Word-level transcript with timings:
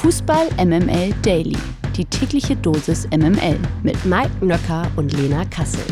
Fußball 0.00 0.48
MML 0.56 1.12
Daily. 1.20 1.58
Die 1.94 2.06
tägliche 2.06 2.56
Dosis 2.56 3.06
MML 3.10 3.58
mit 3.82 4.02
Mike 4.06 4.32
Nöcker 4.40 4.90
und 4.96 5.12
Lena 5.12 5.44
Kassel. 5.44 5.84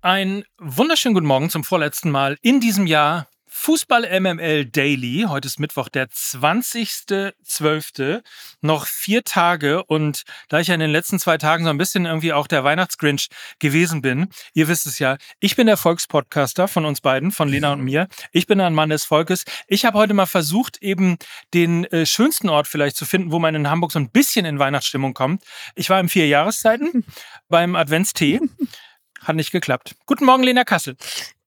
Ein 0.00 0.44
wunderschönen 0.60 1.14
guten 1.14 1.26
Morgen 1.26 1.50
zum 1.50 1.64
vorletzten 1.64 2.12
Mal 2.12 2.36
in 2.42 2.60
diesem 2.60 2.86
Jahr 2.86 3.26
Fußball 3.60 4.20
MML 4.20 4.66
Daily. 4.66 5.26
Heute 5.28 5.48
ist 5.48 5.58
Mittwoch, 5.58 5.88
der 5.88 6.08
20.12. 6.08 8.22
Noch 8.62 8.86
vier 8.86 9.24
Tage. 9.24 9.82
Und 9.84 10.22
da 10.48 10.60
ich 10.60 10.68
ja 10.68 10.74
in 10.74 10.80
den 10.80 10.92
letzten 10.92 11.18
zwei 11.18 11.38
Tagen 11.38 11.64
so 11.64 11.70
ein 11.70 11.76
bisschen 11.76 12.06
irgendwie 12.06 12.32
auch 12.32 12.46
der 12.46 12.62
Weihnachtsgrinch 12.62 13.26
gewesen 13.58 14.00
bin, 14.00 14.28
ihr 14.54 14.68
wisst 14.68 14.86
es 14.86 15.00
ja, 15.00 15.16
ich 15.40 15.56
bin 15.56 15.66
der 15.66 15.76
Volkspodcaster 15.76 16.68
von 16.68 16.84
uns 16.86 17.00
beiden, 17.00 17.32
von 17.32 17.48
Lena 17.48 17.72
und 17.72 17.82
mir. 17.82 18.06
Ich 18.32 18.46
bin 18.46 18.60
ein 18.60 18.74
Mann 18.74 18.90
des 18.90 19.04
Volkes. 19.04 19.42
Ich 19.66 19.84
habe 19.84 19.98
heute 19.98 20.14
mal 20.14 20.26
versucht, 20.26 20.80
eben 20.80 21.16
den 21.52 21.82
äh, 21.86 22.06
schönsten 22.06 22.48
Ort 22.48 22.68
vielleicht 22.68 22.96
zu 22.96 23.06
finden, 23.06 23.32
wo 23.32 23.40
man 23.40 23.56
in 23.56 23.68
Hamburg 23.68 23.90
so 23.90 23.98
ein 23.98 24.10
bisschen 24.10 24.46
in 24.46 24.60
Weihnachtsstimmung 24.60 25.14
kommt. 25.14 25.42
Ich 25.74 25.90
war 25.90 25.98
im 25.98 26.08
vier 26.08 26.28
Jahreszeiten 26.28 27.04
beim 27.48 27.74
Adventstee. 27.74 28.38
Hat 29.24 29.34
nicht 29.34 29.50
geklappt. 29.50 29.96
Guten 30.06 30.26
Morgen, 30.26 30.44
Lena 30.44 30.62
Kassel. 30.62 30.96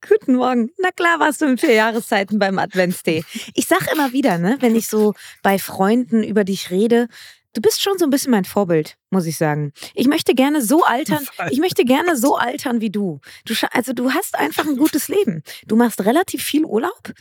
Guten 0.08 0.36
Morgen. 0.36 0.72
Na 0.80 0.90
klar 0.90 1.20
warst 1.20 1.42
du 1.42 1.46
in 1.46 1.58
vier 1.58 1.74
Jahreszeiten 1.74 2.40
beim 2.40 2.58
Adventstee. 2.58 3.24
Ich 3.54 3.68
sag 3.68 3.92
immer 3.92 4.14
wieder, 4.14 4.40
ne, 4.40 4.58
wenn 4.60 4.76
ich 4.76 4.88
so 4.88 5.14
bei 5.44 5.60
Freunden 5.60 6.24
über 6.24 6.44
dich 6.44 6.72
rede, 6.72 7.08
du 7.54 7.62
bist 7.62 7.82
schon 7.82 8.00
so 8.00 8.06
ein 8.06 8.10
bisschen 8.10 8.32
mein 8.32 8.46
Vorbild, 8.46 8.98
muss 9.12 9.26
ich 9.26 9.38
sagen. 9.38 9.74
Ich 9.94 10.08
möchte 10.08 10.34
gerne 10.34 10.62
so 10.62 10.84
altern, 10.84 11.26
ich 11.52 11.60
möchte 11.60 11.86
gerne 11.86 12.16
so 12.18 12.38
altern 12.38 12.82
wie 12.82 12.90
du. 12.90 13.20
du 13.46 13.54
also 13.72 13.94
du 13.94 14.12
hast 14.12 14.36
einfach 14.36 14.66
ein 14.66 14.78
gutes 14.78 15.08
Leben. 15.08 15.44
Du 15.68 15.76
machst 15.76 16.04
relativ 16.04 16.44
viel 16.44 16.66
Urlaub 16.66 17.14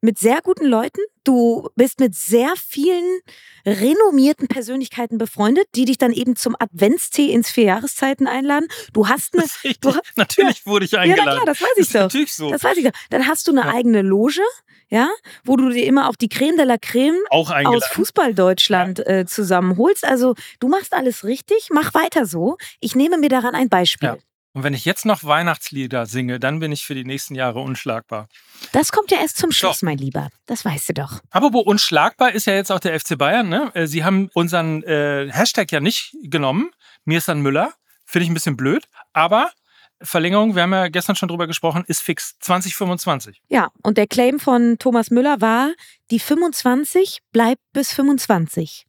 mit 0.00 0.18
sehr 0.18 0.40
guten 0.42 0.66
Leuten. 0.66 1.00
Du 1.24 1.68
bist 1.74 2.00
mit 2.00 2.14
sehr 2.14 2.54
vielen 2.56 3.20
renommierten 3.66 4.48
Persönlichkeiten 4.48 5.18
befreundet, 5.18 5.66
die 5.74 5.84
dich 5.84 5.98
dann 5.98 6.12
eben 6.12 6.36
zum 6.36 6.54
Adventstee 6.58 7.32
ins 7.32 7.50
Vierjahreszeiten 7.50 8.26
einladen. 8.26 8.68
Du 8.92 9.08
hast 9.08 9.34
eine. 9.34 9.44
Du, 9.80 9.92
natürlich 10.16 10.58
ja, 10.64 10.66
wurde 10.66 10.84
ich 10.84 10.96
eingeladen. 10.96 11.26
Ja, 11.26 11.34
klar, 11.34 11.46
das 11.46 11.60
weiß 11.60 11.68
ich 11.76 11.86
das 11.86 11.92
doch. 11.92 12.00
Natürlich 12.02 12.34
so. 12.34 12.50
Das 12.50 12.62
weiß 12.62 12.76
ich 12.76 12.84
doch. 12.84 12.92
Dann 13.10 13.26
hast 13.26 13.46
du 13.48 13.52
eine 13.52 13.62
ja. 13.62 13.74
eigene 13.74 14.02
Loge 14.02 14.42
ja, 14.90 15.10
wo 15.44 15.56
du 15.56 15.68
dir 15.68 15.84
immer 15.84 16.08
auch 16.08 16.16
die 16.16 16.28
Creme 16.28 16.56
de 16.56 16.64
la 16.64 16.78
Creme 16.78 17.18
aus 17.30 17.84
Fußball-Deutschland 17.88 19.06
äh, 19.06 19.26
zusammenholst. 19.26 20.04
Also 20.04 20.34
du 20.60 20.68
machst 20.68 20.94
alles 20.94 21.24
richtig, 21.24 21.37
mach 21.70 21.94
weiter 21.94 22.26
so. 22.26 22.56
Ich 22.80 22.94
nehme 22.94 23.18
mir 23.18 23.28
daran 23.28 23.54
ein 23.54 23.68
Beispiel. 23.68 24.08
Ja. 24.10 24.16
Und 24.54 24.64
wenn 24.64 24.74
ich 24.74 24.84
jetzt 24.84 25.04
noch 25.04 25.22
Weihnachtslieder 25.24 26.06
singe, 26.06 26.40
dann 26.40 26.58
bin 26.58 26.72
ich 26.72 26.84
für 26.84 26.94
die 26.94 27.04
nächsten 27.04 27.34
Jahre 27.34 27.60
unschlagbar. 27.60 28.28
Das 28.72 28.90
kommt 28.90 29.10
ja 29.10 29.18
erst 29.20 29.36
zum 29.36 29.52
Schluss, 29.52 29.80
doch. 29.80 29.82
mein 29.82 29.98
Lieber. 29.98 30.30
Das 30.46 30.64
weißt 30.64 30.88
du 30.88 30.94
doch. 30.94 31.20
Aber 31.30 31.52
wo 31.52 31.60
unschlagbar 31.60 32.32
ist 32.32 32.46
ja 32.46 32.54
jetzt 32.54 32.72
auch 32.72 32.80
der 32.80 32.98
FC 32.98 33.16
Bayern. 33.16 33.48
Ne? 33.48 33.70
Äh, 33.74 33.86
sie 33.86 34.02
haben 34.04 34.30
unseren 34.34 34.82
äh, 34.82 35.30
Hashtag 35.30 35.70
ja 35.70 35.80
nicht 35.80 36.16
genommen. 36.24 36.70
Mir 37.04 37.18
ist 37.18 37.28
dann 37.28 37.40
Müller. 37.40 37.74
Finde 38.04 38.24
ich 38.24 38.30
ein 38.30 38.34
bisschen 38.34 38.56
blöd. 38.56 38.86
Aber 39.12 39.52
Verlängerung, 40.00 40.56
wir 40.56 40.62
haben 40.62 40.72
ja 40.72 40.88
gestern 40.88 41.14
schon 41.14 41.28
drüber 41.28 41.46
gesprochen, 41.46 41.84
ist 41.86 42.00
fix 42.00 42.36
2025. 42.40 43.40
Ja, 43.48 43.70
und 43.82 43.98
der 43.98 44.06
Claim 44.06 44.40
von 44.40 44.76
Thomas 44.78 45.10
Müller 45.10 45.40
war, 45.40 45.72
die 46.10 46.18
25 46.18 47.20
bleibt 47.32 47.60
bis 47.72 47.92
25. 47.92 48.87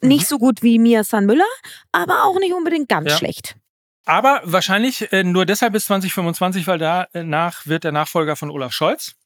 Mhm. 0.00 0.08
Nicht 0.08 0.26
so 0.26 0.38
gut 0.38 0.62
wie 0.62 0.78
Mia 0.78 1.04
San 1.04 1.26
Müller, 1.26 1.44
aber 1.92 2.24
auch 2.24 2.38
nicht 2.38 2.54
unbedingt 2.54 2.88
ganz 2.88 3.10
ja. 3.10 3.16
schlecht. 3.16 3.56
Aber 4.04 4.40
wahrscheinlich 4.44 5.12
äh, 5.12 5.24
nur 5.24 5.46
deshalb 5.46 5.72
bis 5.72 5.86
2025, 5.86 6.66
weil 6.66 6.78
danach 6.78 7.66
wird 7.66 7.84
der 7.84 7.92
Nachfolger 7.92 8.36
von 8.36 8.50
Olaf 8.50 8.72
Scholz. 8.72 9.16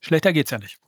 Schlechter 0.00 0.34
geht's 0.34 0.50
ja 0.50 0.58
nicht. 0.58 0.78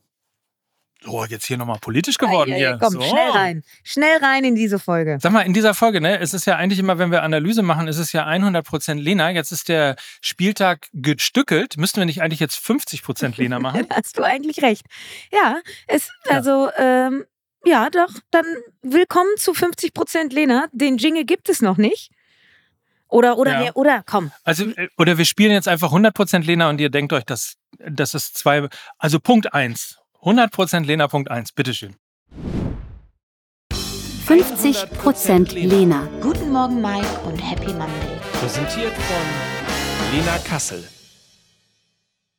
Oh, 1.07 1.25
jetzt 1.25 1.47
hier 1.47 1.57
nochmal 1.57 1.79
politisch 1.79 2.19
geworden 2.19 2.51
ja, 2.51 2.57
ja, 2.57 2.69
hier. 2.71 2.79
Komm, 2.79 2.95
so. 2.95 3.03
schnell 3.03 3.31
rein. 3.31 3.63
Schnell 3.85 4.19
rein 4.19 4.45
in 4.45 4.55
diese 4.55 4.79
Folge. 4.79 5.19
Sag 5.21 5.33
mal, 5.33 5.43
in 5.43 5.53
dieser 5.53 5.75
Folge, 5.75 6.01
ne, 6.01 6.19
es 6.19 6.35
ist 6.35 6.47
ja 6.47 6.57
eigentlich 6.57 6.79
immer, 6.79 6.99
wenn 6.99 7.11
wir 7.11 7.23
Analyse 7.23 7.63
machen, 7.63 7.87
ist 7.87 7.99
es 7.99 8.13
ja 8.13 8.27
100% 8.27 8.95
Lena. 8.95 9.31
Jetzt 9.31 9.53
ist 9.53 9.69
der 9.69 9.97
Spieltag 10.21 10.89
gestückelt. 10.93 11.77
Müssten 11.77 12.01
wir 12.01 12.07
nicht 12.07 12.23
eigentlich 12.23 12.41
jetzt 12.41 12.59
50% 12.59 13.37
Lena 13.37 13.59
machen? 13.61 13.87
Hast 13.91 14.19
du 14.19 14.23
eigentlich 14.23 14.63
recht. 14.63 14.87
Ja, 15.31 15.61
es, 15.87 16.11
also, 16.29 16.71
ja. 16.77 17.07
Ähm, 17.07 17.25
ja, 17.65 17.91
doch, 17.91 18.13
dann 18.31 18.45
willkommen 18.83 19.31
zu 19.37 19.53
50% 19.53 20.33
Lena. 20.33 20.67
Den 20.73 20.99
Jingle 20.99 21.25
gibt 21.25 21.49
es 21.49 21.63
noch 21.63 21.77
nicht. 21.77 22.11
Oder, 23.09 23.39
oder, 23.39 23.53
ja. 23.53 23.61
wir, 23.61 23.77
oder, 23.77 24.03
komm. 24.05 24.33
Also, 24.45 24.65
äh, 24.65 24.89
oder 24.99 25.17
wir 25.17 25.25
spielen 25.25 25.53
jetzt 25.53 25.69
einfach 25.69 25.93
100% 25.93 26.45
Lena 26.45 26.69
und 26.69 26.81
ihr 26.81 26.91
denkt 26.91 27.13
euch, 27.13 27.25
dass 27.25 27.57
das 27.79 28.15
ist 28.15 28.37
zwei, 28.37 28.69
also 28.99 29.21
Punkt 29.21 29.53
1. 29.53 29.99
100% 30.23 30.85
Lena.1, 30.85 31.51
bitteschön. 31.55 31.95
50% 34.27 35.55
Lena. 35.55 36.09
Guten 36.21 36.51
Morgen, 36.51 36.81
Mike 36.81 37.07
und 37.27 37.39
Happy 37.39 37.73
Monday. 37.73 38.19
Präsentiert 38.41 38.93
von 38.93 40.13
Lena 40.13 40.39
Kassel. 40.39 40.89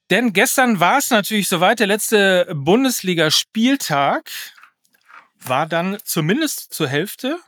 Denn 0.09 0.33
gestern 0.33 0.81
war 0.81 0.97
es 0.97 1.09
natürlich 1.09 1.47
soweit, 1.47 1.79
der 1.79 1.87
letzte 1.87 2.49
Bundesligaspieltag 2.53 4.29
war 5.49 5.67
dann 5.67 5.97
zumindest 6.03 6.73
zur 6.73 6.87
Hälfte. 6.87 7.39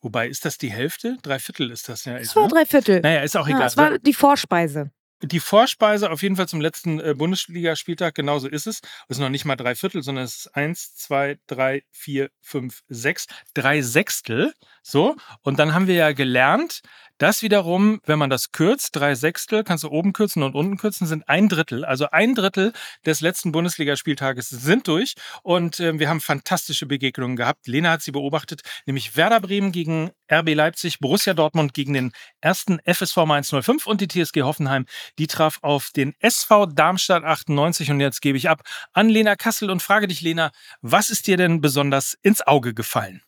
Wobei, 0.00 0.28
ist 0.28 0.44
das 0.44 0.56
die 0.56 0.72
Hälfte? 0.72 1.18
Drei 1.22 1.38
Viertel 1.38 1.70
ist 1.70 1.88
das 1.88 2.04
ja. 2.04 2.16
Es 2.16 2.34
war 2.34 2.44
ne? 2.44 2.48
drei 2.48 2.66
Viertel. 2.66 3.00
Naja, 3.00 3.22
ist 3.22 3.36
auch 3.36 3.46
egal. 3.46 3.66
Es 3.66 3.76
war 3.76 3.98
die 3.98 4.14
Vorspeise 4.14 4.90
die 5.22 5.40
Vorspeise 5.40 6.10
auf 6.10 6.22
jeden 6.22 6.36
Fall 6.36 6.48
zum 6.48 6.60
letzten 6.60 6.98
äh, 7.00 7.14
Bundesligaspieltag, 7.14 8.14
genauso 8.14 8.48
ist 8.48 8.66
es. 8.66 8.80
Es 9.08 9.16
ist 9.16 9.18
noch 9.18 9.28
nicht 9.28 9.44
mal 9.44 9.56
drei 9.56 9.74
Viertel, 9.74 10.02
sondern 10.02 10.24
es 10.24 10.36
ist 10.36 10.56
eins, 10.56 10.94
zwei, 10.94 11.38
drei, 11.46 11.82
vier, 11.90 12.30
fünf, 12.40 12.82
sechs, 12.88 13.26
drei 13.54 13.82
Sechstel. 13.82 14.54
So. 14.82 15.16
Und 15.42 15.58
dann 15.58 15.74
haben 15.74 15.86
wir 15.86 15.94
ja 15.94 16.12
gelernt, 16.12 16.80
das 17.20 17.42
wiederum, 17.42 18.00
wenn 18.06 18.18
man 18.18 18.30
das 18.30 18.50
kürzt, 18.50 18.96
drei 18.96 19.14
Sechstel, 19.14 19.62
kannst 19.62 19.84
du 19.84 19.90
oben 19.90 20.14
kürzen 20.14 20.42
und 20.42 20.54
unten 20.54 20.78
kürzen, 20.78 21.06
sind 21.06 21.28
ein 21.28 21.50
Drittel. 21.50 21.84
Also 21.84 22.08
ein 22.10 22.34
Drittel 22.34 22.72
des 23.04 23.20
letzten 23.20 23.52
Bundesligaspieltages 23.52 24.48
sind 24.48 24.88
durch. 24.88 25.14
Und 25.42 25.80
äh, 25.80 25.98
wir 25.98 26.08
haben 26.08 26.22
fantastische 26.22 26.86
Begegnungen 26.86 27.36
gehabt. 27.36 27.66
Lena 27.66 27.90
hat 27.90 28.00
sie 28.00 28.12
beobachtet, 28.12 28.62
nämlich 28.86 29.16
Werder 29.16 29.40
Bremen 29.40 29.70
gegen 29.70 30.12
RB 30.32 30.54
Leipzig, 30.54 30.98
Borussia 30.98 31.34
Dortmund 31.34 31.74
gegen 31.74 31.92
den 31.92 32.12
ersten 32.40 32.80
FSV 32.86 33.18
Mainz 33.26 33.54
05 33.54 33.86
und 33.86 34.00
die 34.00 34.08
TSG 34.08 34.40
Hoffenheim. 34.40 34.86
Die 35.18 35.26
traf 35.26 35.58
auf 35.60 35.90
den 35.94 36.14
SV 36.20 36.66
Darmstadt 36.66 37.24
98. 37.24 37.90
Und 37.90 38.00
jetzt 38.00 38.22
gebe 38.22 38.38
ich 38.38 38.48
ab 38.48 38.62
an 38.94 39.10
Lena 39.10 39.36
Kassel 39.36 39.70
und 39.70 39.82
frage 39.82 40.08
dich, 40.08 40.22
Lena, 40.22 40.52
was 40.80 41.10
ist 41.10 41.26
dir 41.26 41.36
denn 41.36 41.60
besonders 41.60 42.16
ins 42.22 42.40
Auge 42.40 42.72
gefallen? 42.72 43.20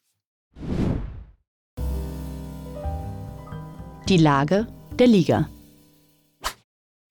Die 4.08 4.16
Lage 4.16 4.66
der 4.98 5.06
Liga. 5.06 5.48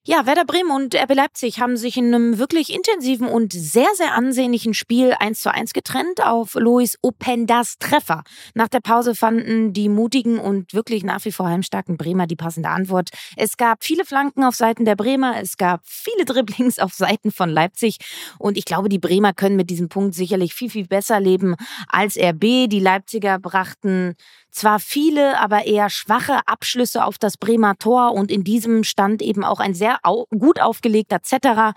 Ja, 0.04 0.26
Werder 0.26 0.46
Bremen 0.46 0.72
und 0.72 0.96
RB 0.96 1.14
Leipzig 1.14 1.60
haben 1.60 1.78
sich 1.78 1.96
in 1.96 2.08
einem 2.08 2.40
wirklich 2.40 2.74
intensiven 2.74 3.28
und 3.28 3.54
sehr, 3.54 3.88
sehr 3.94 4.16
ansehnlichen 4.16 4.74
Spiel 4.74 5.14
1 5.18 5.40
zu 5.40 5.54
1 5.54 5.74
getrennt 5.74 6.26
auf 6.26 6.56
Lois 6.56 6.98
Opendas 7.04 7.78
Treffer. 7.78 8.24
Nach 8.56 8.68
der 8.68 8.80
Pause 8.80 9.14
fanden 9.14 9.74
die 9.74 9.90
mutigen 9.90 10.40
und 10.40 10.74
wirklich 10.74 11.04
nach 11.04 11.24
wie 11.24 11.32
vor 11.32 11.48
heimstarken 11.48 11.98
Bremer 11.98 12.26
die 12.26 12.36
passende 12.36 12.70
Antwort. 12.70 13.12
Es 13.38 13.58
gab 13.58 13.84
viele 13.84 14.04
Flanken 14.04 14.44
auf 14.44 14.56
Seiten 14.56 14.86
der 14.86 14.96
Bremer, 14.96 15.36
es 15.40 15.56
gab 15.56 15.82
viele 15.86 16.26
Dribblings 16.26 16.80
auf 16.80 16.94
Seiten 16.94 17.32
von 17.32 17.52
Leipzig 17.52 17.98
und 18.40 18.58
ich 18.58 18.66
glaube, 18.66 18.90
die 18.90 18.98
Bremer 18.98 19.34
können 19.34 19.56
mit 19.56 19.70
diesem 19.70 19.88
Punkt 19.88 20.16
sicherlich 20.16 20.56
viel, 20.56 20.72
viel 20.72 20.88
besser 20.88 21.20
leben 21.20 21.56
als 21.88 22.18
RB. 22.18 22.68
Die 22.68 22.80
Leipziger 22.82 23.38
brachten 23.38 24.16
zwar 24.52 24.80
viele, 24.80 25.40
aber 25.40 25.66
eher 25.66 25.90
schwache 25.90 26.40
Abschlüsse 26.46 27.06
auf 27.06 27.18
das 27.18 27.38
Bremer 27.38 27.78
Tor 27.78 28.14
und 28.14 28.32
in 28.32 28.44
diesem 28.44 28.84
stand 28.84 29.22
eben 29.22 29.44
auch 29.44 29.60
ein 29.60 29.74
sehr 29.74 30.00
au 30.04 30.28
gut 30.30 30.62
aufgelegter 30.62 31.24
Zetterer. 31.24 31.74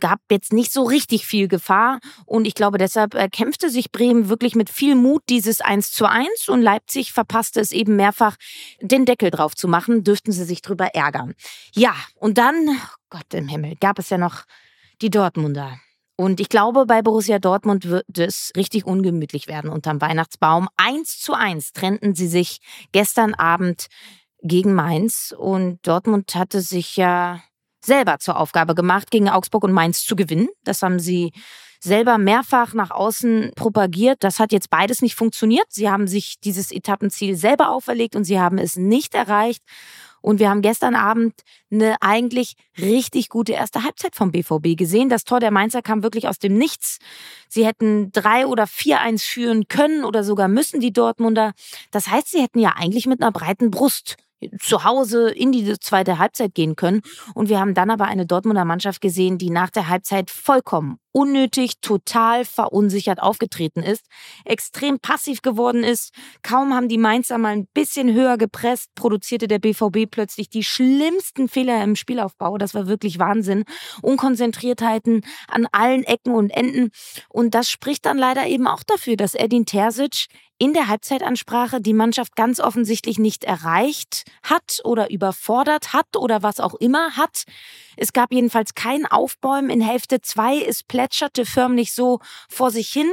Gab 0.00 0.20
jetzt 0.30 0.52
nicht 0.52 0.72
so 0.72 0.84
richtig 0.84 1.26
viel 1.26 1.48
Gefahr 1.48 2.00
und 2.24 2.46
ich 2.46 2.54
glaube, 2.54 2.78
deshalb 2.78 3.14
äh, 3.14 3.28
kämpfte 3.28 3.70
sich 3.70 3.92
Bremen 3.92 4.28
wirklich 4.28 4.54
mit 4.54 4.70
viel 4.70 4.94
Mut 4.94 5.22
dieses 5.28 5.60
1 5.60 5.92
zu 5.92 6.06
1 6.06 6.48
und 6.48 6.62
Leipzig 6.62 7.12
verpasste 7.12 7.60
es 7.60 7.72
eben 7.72 7.96
mehrfach, 7.96 8.36
den 8.80 9.04
Deckel 9.04 9.30
drauf 9.30 9.54
zu 9.54 9.68
machen, 9.68 10.04
dürften 10.04 10.32
sie 10.32 10.44
sich 10.44 10.62
drüber 10.62 10.94
ärgern. 10.94 11.34
Ja, 11.72 11.94
und 12.16 12.38
dann, 12.38 12.80
Gott 13.10 13.32
im 13.32 13.48
Himmel, 13.48 13.74
gab 13.80 13.98
es 13.98 14.10
ja 14.10 14.18
noch 14.18 14.44
die 15.02 15.10
Dortmunder. 15.10 15.78
Und 16.16 16.40
ich 16.40 16.48
glaube, 16.48 16.86
bei 16.86 17.02
Borussia 17.02 17.38
Dortmund 17.38 17.88
wird 17.88 18.18
es 18.18 18.50
richtig 18.56 18.86
ungemütlich 18.86 19.48
werden 19.48 19.70
unterm 19.70 20.00
Weihnachtsbaum. 20.00 20.68
Eins 20.76 21.20
zu 21.20 21.34
eins 21.34 21.72
trennten 21.72 22.14
sie 22.14 22.26
sich 22.26 22.60
gestern 22.92 23.34
Abend 23.34 23.88
gegen 24.42 24.74
Mainz. 24.74 25.34
Und 25.36 25.86
Dortmund 25.86 26.34
hatte 26.34 26.62
sich 26.62 26.96
ja 26.96 27.42
selber 27.84 28.18
zur 28.18 28.38
Aufgabe 28.40 28.74
gemacht, 28.74 29.10
gegen 29.10 29.28
Augsburg 29.28 29.64
und 29.64 29.72
Mainz 29.72 30.04
zu 30.04 30.16
gewinnen. 30.16 30.48
Das 30.64 30.82
haben 30.82 30.98
sie 30.98 31.32
selber 31.80 32.16
mehrfach 32.16 32.72
nach 32.72 32.90
außen 32.90 33.52
propagiert. 33.54 34.24
Das 34.24 34.40
hat 34.40 34.52
jetzt 34.52 34.70
beides 34.70 35.02
nicht 35.02 35.14
funktioniert. 35.14 35.66
Sie 35.68 35.90
haben 35.90 36.06
sich 36.06 36.40
dieses 36.40 36.72
Etappenziel 36.72 37.36
selber 37.36 37.70
auferlegt 37.70 38.16
und 38.16 38.24
sie 38.24 38.40
haben 38.40 38.58
es 38.58 38.76
nicht 38.76 39.14
erreicht. 39.14 39.62
Und 40.26 40.40
wir 40.40 40.50
haben 40.50 40.60
gestern 40.60 40.96
Abend 40.96 41.34
eine 41.70 42.02
eigentlich 42.02 42.54
richtig 42.80 43.28
gute 43.28 43.52
erste 43.52 43.84
Halbzeit 43.84 44.16
vom 44.16 44.32
BVB 44.32 44.76
gesehen. 44.76 45.08
Das 45.08 45.22
Tor 45.22 45.38
der 45.38 45.52
Mainzer 45.52 45.82
kam 45.82 46.02
wirklich 46.02 46.26
aus 46.26 46.40
dem 46.40 46.58
Nichts. 46.58 46.98
Sie 47.48 47.64
hätten 47.64 48.10
drei 48.10 48.44
oder 48.48 48.66
vier 48.66 48.98
eins 48.98 49.22
führen 49.22 49.68
können 49.68 50.04
oder 50.04 50.24
sogar 50.24 50.48
müssen 50.48 50.80
die 50.80 50.92
Dortmunder. 50.92 51.52
Das 51.92 52.08
heißt, 52.08 52.32
sie 52.32 52.42
hätten 52.42 52.58
ja 52.58 52.74
eigentlich 52.76 53.06
mit 53.06 53.22
einer 53.22 53.30
breiten 53.30 53.70
Brust 53.70 54.16
zu 54.60 54.84
Hause 54.84 55.30
in 55.30 55.52
die 55.52 55.78
zweite 55.78 56.18
Halbzeit 56.18 56.54
gehen 56.54 56.76
können. 56.76 57.02
Und 57.34 57.48
wir 57.48 57.58
haben 57.58 57.74
dann 57.74 57.90
aber 57.90 58.04
eine 58.06 58.26
Dortmunder 58.26 58.64
Mannschaft 58.64 59.00
gesehen, 59.00 59.38
die 59.38 59.50
nach 59.50 59.70
der 59.70 59.88
Halbzeit 59.88 60.30
vollkommen 60.30 60.98
unnötig, 61.16 61.80
total 61.80 62.44
verunsichert 62.44 63.22
aufgetreten 63.22 63.82
ist, 63.82 64.04
extrem 64.44 64.98
passiv 64.98 65.40
geworden 65.40 65.82
ist. 65.82 66.12
Kaum 66.42 66.74
haben 66.74 66.90
die 66.90 66.98
Mainzer 66.98 67.38
mal 67.38 67.56
ein 67.56 67.66
bisschen 67.72 68.12
höher 68.12 68.36
gepresst, 68.36 68.94
produzierte 68.94 69.48
der 69.48 69.58
BVB 69.58 70.10
plötzlich 70.10 70.50
die 70.50 70.62
schlimmsten 70.62 71.48
Fehler 71.48 71.82
im 71.82 71.96
Spielaufbau. 71.96 72.58
Das 72.58 72.74
war 72.74 72.86
wirklich 72.86 73.18
Wahnsinn. 73.18 73.64
Unkonzentriertheiten 74.02 75.22
an 75.48 75.66
allen 75.72 76.04
Ecken 76.04 76.34
und 76.34 76.50
Enden. 76.50 76.90
Und 77.30 77.54
das 77.54 77.70
spricht 77.70 78.04
dann 78.04 78.18
leider 78.18 78.46
eben 78.46 78.66
auch 78.66 78.82
dafür, 78.82 79.16
dass 79.16 79.34
Edin 79.34 79.64
Terzic 79.64 80.26
in 80.58 80.72
der 80.72 80.88
Halbzeitansprache 80.88 81.80
die 81.80 81.92
Mannschaft 81.92 82.34
ganz 82.36 82.60
offensichtlich 82.60 83.18
nicht 83.18 83.44
erreicht 83.44 84.24
hat 84.42 84.80
oder 84.84 85.10
überfordert 85.10 85.92
hat 85.92 86.16
oder 86.16 86.42
was 86.42 86.60
auch 86.60 86.74
immer 86.74 87.16
hat. 87.16 87.44
Es 87.96 88.12
gab 88.12 88.32
jedenfalls 88.32 88.74
kein 88.74 89.06
Aufbäumen. 89.06 89.70
In 89.70 89.80
Hälfte 89.80 90.20
zwei 90.20 90.60
es 90.60 90.82
plätscherte 90.82 91.44
förmlich 91.44 91.92
so 91.92 92.20
vor 92.48 92.70
sich 92.70 92.88
hin. 92.88 93.10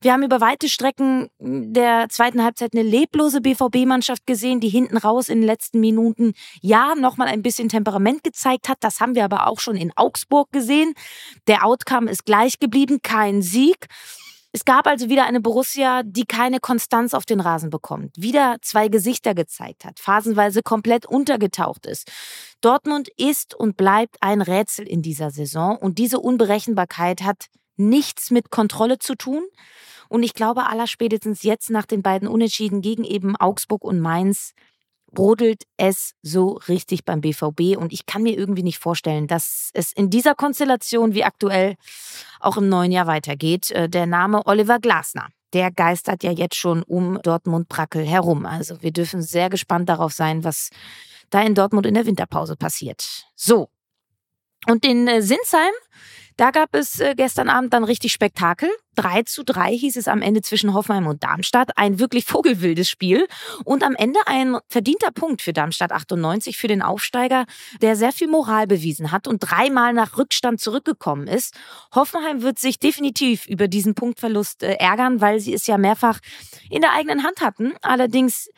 Wir 0.00 0.12
haben 0.12 0.22
über 0.22 0.40
weite 0.40 0.68
Strecken 0.68 1.28
der 1.40 2.08
zweiten 2.08 2.44
Halbzeit 2.44 2.72
eine 2.72 2.84
leblose 2.84 3.40
BVB-Mannschaft 3.40 4.28
gesehen, 4.28 4.60
die 4.60 4.68
hinten 4.68 4.96
raus 4.96 5.28
in 5.28 5.40
den 5.40 5.46
letzten 5.46 5.80
Minuten 5.80 6.34
ja 6.60 6.94
nochmal 6.94 7.26
ein 7.26 7.42
bisschen 7.42 7.68
Temperament 7.68 8.22
gezeigt 8.22 8.68
hat. 8.68 8.78
Das 8.80 9.00
haben 9.00 9.16
wir 9.16 9.24
aber 9.24 9.48
auch 9.48 9.58
schon 9.58 9.76
in 9.76 9.92
Augsburg 9.96 10.52
gesehen. 10.52 10.94
Der 11.48 11.64
Outcome 11.64 12.08
ist 12.08 12.24
gleich 12.24 12.60
geblieben, 12.60 13.00
kein 13.02 13.42
Sieg. 13.42 13.88
Es 14.58 14.64
gab 14.64 14.88
also 14.88 15.08
wieder 15.08 15.24
eine 15.24 15.40
Borussia, 15.40 16.02
die 16.02 16.24
keine 16.24 16.58
Konstanz 16.58 17.14
auf 17.14 17.24
den 17.24 17.38
Rasen 17.38 17.70
bekommt, 17.70 18.10
wieder 18.16 18.56
zwei 18.60 18.88
Gesichter 18.88 19.32
gezeigt 19.32 19.84
hat, 19.84 20.00
phasenweise 20.00 20.64
komplett 20.64 21.06
untergetaucht 21.06 21.86
ist. 21.86 22.10
Dortmund 22.60 23.08
ist 23.16 23.54
und 23.54 23.76
bleibt 23.76 24.16
ein 24.20 24.42
Rätsel 24.42 24.88
in 24.88 25.00
dieser 25.00 25.30
Saison 25.30 25.76
und 25.76 25.98
diese 25.98 26.18
Unberechenbarkeit 26.18 27.22
hat 27.22 27.46
nichts 27.76 28.32
mit 28.32 28.50
Kontrolle 28.50 28.98
zu 28.98 29.14
tun. 29.14 29.44
Und 30.08 30.24
ich 30.24 30.34
glaube, 30.34 30.66
aller 30.66 30.88
spätestens 30.88 31.44
jetzt 31.44 31.70
nach 31.70 31.86
den 31.86 32.02
beiden 32.02 32.26
Unentschieden 32.26 32.80
gegen 32.82 33.04
eben 33.04 33.36
Augsburg 33.36 33.84
und 33.84 34.00
Mainz 34.00 34.54
brodelt 35.12 35.64
es 35.76 36.14
so 36.22 36.60
richtig 36.68 37.04
beim 37.04 37.20
BVB 37.20 37.76
und 37.76 37.92
ich 37.92 38.06
kann 38.06 38.22
mir 38.22 38.36
irgendwie 38.36 38.62
nicht 38.62 38.78
vorstellen, 38.78 39.26
dass 39.26 39.70
es 39.72 39.92
in 39.92 40.10
dieser 40.10 40.34
Konstellation 40.34 41.14
wie 41.14 41.24
aktuell 41.24 41.76
auch 42.40 42.56
im 42.56 42.68
neuen 42.68 42.92
Jahr 42.92 43.06
weitergeht. 43.06 43.70
Äh, 43.70 43.88
der 43.88 44.06
Name 44.06 44.46
Oliver 44.46 44.78
Glasner, 44.78 45.28
der 45.52 45.70
geistert 45.70 46.22
ja 46.22 46.30
jetzt 46.30 46.56
schon 46.56 46.82
um 46.82 47.20
Dortmund-Brackel 47.22 48.04
herum. 48.04 48.46
Also 48.46 48.82
wir 48.82 48.92
dürfen 48.92 49.22
sehr 49.22 49.50
gespannt 49.50 49.88
darauf 49.88 50.12
sein, 50.12 50.44
was 50.44 50.70
da 51.30 51.42
in 51.42 51.54
Dortmund 51.54 51.86
in 51.86 51.94
der 51.94 52.06
Winterpause 52.06 52.56
passiert. 52.56 53.26
So. 53.34 53.68
Und 54.66 54.84
in 54.84 55.06
äh, 55.08 55.22
Sinsheim, 55.22 55.72
da 56.38 56.52
gab 56.52 56.72
es 56.74 57.00
äh, 57.00 57.14
gestern 57.16 57.48
Abend 57.48 57.74
dann 57.74 57.82
richtig 57.82 58.12
Spektakel. 58.12 58.70
3 58.94 59.24
zu 59.24 59.42
3 59.44 59.76
hieß 59.76 59.96
es 59.96 60.06
am 60.06 60.22
Ende 60.22 60.40
zwischen 60.40 60.72
Hoffenheim 60.72 61.08
und 61.08 61.24
Darmstadt. 61.24 61.76
Ein 61.76 61.98
wirklich 61.98 62.24
vogelwildes 62.26 62.88
Spiel. 62.88 63.26
Und 63.64 63.82
am 63.82 63.96
Ende 63.96 64.20
ein 64.26 64.56
verdienter 64.68 65.10
Punkt 65.10 65.42
für 65.42 65.52
Darmstadt 65.52 65.90
98, 65.90 66.56
für 66.56 66.68
den 66.68 66.80
Aufsteiger, 66.80 67.44
der 67.82 67.96
sehr 67.96 68.12
viel 68.12 68.28
Moral 68.28 68.68
bewiesen 68.68 69.10
hat 69.10 69.26
und 69.26 69.40
dreimal 69.40 69.92
nach 69.92 70.16
Rückstand 70.16 70.60
zurückgekommen 70.60 71.26
ist. 71.26 71.54
Hoffenheim 71.92 72.42
wird 72.42 72.60
sich 72.60 72.78
definitiv 72.78 73.46
über 73.46 73.66
diesen 73.66 73.96
Punktverlust 73.96 74.62
äh, 74.62 74.74
ärgern, 74.74 75.20
weil 75.20 75.40
sie 75.40 75.52
es 75.52 75.66
ja 75.66 75.76
mehrfach 75.76 76.20
in 76.70 76.82
der 76.82 76.92
eigenen 76.92 77.24
Hand 77.24 77.40
hatten. 77.40 77.74
Allerdings 77.82 78.48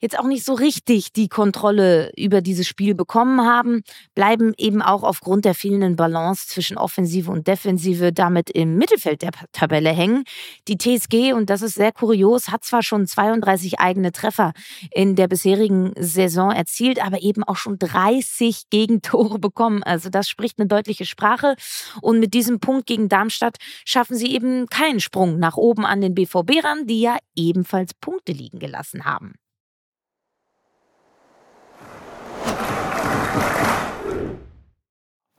jetzt 0.00 0.18
auch 0.18 0.26
nicht 0.26 0.44
so 0.44 0.54
richtig 0.54 1.12
die 1.12 1.28
Kontrolle 1.28 2.12
über 2.16 2.40
dieses 2.40 2.66
Spiel 2.66 2.94
bekommen 2.94 3.40
haben, 3.42 3.82
bleiben 4.14 4.54
eben 4.56 4.82
auch 4.82 5.02
aufgrund 5.02 5.44
der 5.44 5.54
fehlenden 5.54 5.96
Balance 5.96 6.48
zwischen 6.48 6.78
Offensive 6.78 7.30
und 7.30 7.46
Defensive 7.46 8.12
damit 8.12 8.50
im 8.50 8.76
Mittelfeld 8.76 9.22
der 9.22 9.30
Tabelle 9.52 9.90
hängen. 9.90 10.24
Die 10.68 10.78
TSG, 10.78 11.32
und 11.32 11.50
das 11.50 11.62
ist 11.62 11.74
sehr 11.74 11.92
kurios, 11.92 12.48
hat 12.48 12.64
zwar 12.64 12.82
schon 12.82 13.06
32 13.06 13.80
eigene 13.80 14.12
Treffer 14.12 14.52
in 14.92 15.16
der 15.16 15.28
bisherigen 15.28 15.92
Saison 15.98 16.52
erzielt, 16.52 17.04
aber 17.04 17.22
eben 17.22 17.42
auch 17.44 17.56
schon 17.56 17.78
30 17.78 18.70
Gegentore 18.70 19.38
bekommen. 19.38 19.82
Also 19.82 20.10
das 20.10 20.28
spricht 20.28 20.58
eine 20.58 20.68
deutliche 20.68 21.04
Sprache. 21.04 21.56
Und 22.00 22.20
mit 22.20 22.34
diesem 22.34 22.60
Punkt 22.60 22.86
gegen 22.86 23.08
Darmstadt 23.08 23.56
schaffen 23.84 24.16
sie 24.16 24.34
eben 24.34 24.66
keinen 24.66 25.00
Sprung 25.00 25.38
nach 25.38 25.56
oben 25.56 25.84
an 25.84 26.00
den 26.00 26.14
BVB 26.14 26.64
ran, 26.64 26.86
die 26.86 27.00
ja 27.00 27.16
ebenfalls 27.34 27.94
Punkte 27.94 28.32
liegen 28.32 28.58
gelassen 28.58 29.04
haben. 29.04 29.34